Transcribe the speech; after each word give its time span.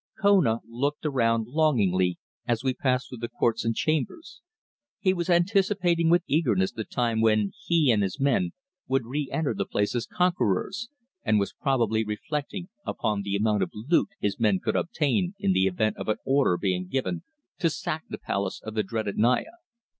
Kona 0.19 0.61
looked 0.67 1.05
around 1.05 1.45
longingly 1.45 2.17
as 2.47 2.63
we 2.63 2.73
passed 2.73 3.07
through 3.07 3.19
the 3.19 3.29
courts 3.29 3.63
and 3.63 3.75
chambers. 3.75 4.41
He 4.99 5.13
was 5.13 5.29
anticipating 5.29 6.09
with 6.09 6.23
eagerness 6.25 6.71
the 6.71 6.85
time 6.85 7.21
when 7.21 7.51
he 7.67 7.91
and 7.91 8.01
his 8.01 8.19
men 8.19 8.49
would 8.87 9.05
re 9.05 9.29
enter 9.31 9.53
the 9.53 9.67
place 9.67 9.93
as 9.93 10.07
conquerors, 10.07 10.89
and 11.23 11.39
was 11.39 11.53
probably 11.53 12.03
reflecting 12.03 12.69
upon 12.83 13.21
the 13.21 13.35
amount 13.35 13.61
of 13.61 13.69
loot 13.75 14.09
his 14.19 14.39
men 14.39 14.59
could 14.59 14.75
obtain 14.75 15.35
in 15.37 15.53
the 15.53 15.67
event 15.67 15.97
of 15.97 16.07
an 16.07 16.17
order 16.25 16.57
being 16.57 16.87
given 16.87 17.21
to 17.59 17.69
sack 17.69 18.03
the 18.09 18.17
palace 18.17 18.59
of 18.63 18.73
the 18.73 18.81
dreaded 18.81 19.17
Naya. 19.19 19.51